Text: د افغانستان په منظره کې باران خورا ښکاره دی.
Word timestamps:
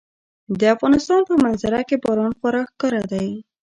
د 0.59 0.61
افغانستان 0.75 1.21
په 1.29 1.33
منظره 1.43 1.81
کې 1.87 1.95
باران 2.03 2.31
خورا 2.39 2.61
ښکاره 2.71 3.03
دی. 3.11 3.29